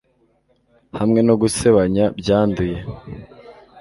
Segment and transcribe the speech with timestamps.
[0.99, 2.77] hamwe no gusebanya byanduye